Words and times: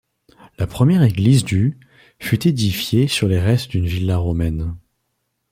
La 0.57 0.65
première 0.65 1.03
église 1.03 1.43
du 1.45 1.79
fut 2.19 2.47
édifiée 2.47 3.07
sur 3.07 3.27
les 3.27 3.37
restes 3.39 3.69
d'une 3.69 3.85
villa 3.85 4.17
romaine. 4.17 4.75